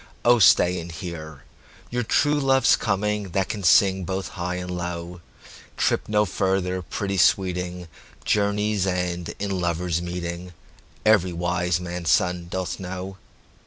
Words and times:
O 0.25 0.39
stay 0.39 0.79
and 0.79 0.91
hear! 0.91 1.43
your 1.91 2.01
true 2.01 2.39
love's 2.39 2.75
comingThat 2.75 3.49
can 3.49 3.61
sing 3.61 4.03
both 4.03 4.29
high 4.29 4.55
and 4.55 4.75
low; 4.75 5.21
Trip 5.77 6.09
no 6.09 6.25
further, 6.25 6.81
pretty 6.81 7.17
sweeting, 7.17 7.87
Journeys 8.25 8.87
end 8.87 9.35
in 9.37 9.61
lovers' 9.61 10.01
meeting—Every 10.01 11.33
wise 11.33 11.79
man's 11.79 12.09
son 12.09 12.47
doth 12.49 12.79
know. 12.79 13.17